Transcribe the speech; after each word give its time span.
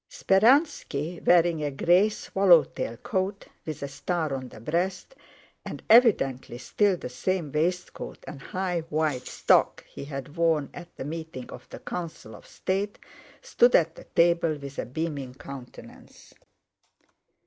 Speránski, 0.09 1.21
wearing 1.23 1.61
a 1.63 1.69
gray 1.69 2.09
swallow 2.09 2.63
tail 2.63 2.97
coat 2.97 3.45
with 3.67 3.83
a 3.83 3.87
star 3.87 4.33
on 4.33 4.49
the 4.49 4.59
breast, 4.59 5.13
and 5.63 5.83
evidently 5.91 6.57
still 6.57 6.97
the 6.97 7.07
same 7.07 7.51
waistcoat 7.51 8.17
and 8.27 8.41
high 8.41 8.79
white 8.89 9.27
stock 9.27 9.85
he 9.85 10.05
had 10.05 10.35
worn 10.37 10.71
at 10.73 10.95
the 10.95 11.05
meeting 11.05 11.47
of 11.51 11.69
the 11.69 11.77
Council 11.77 12.35
of 12.35 12.47
State, 12.47 12.97
stood 13.43 13.75
at 13.75 13.93
the 13.93 14.05
table 14.05 14.57
with 14.57 14.79
a 14.79 14.87
beaming 14.87 15.35
countenance. 15.35 16.33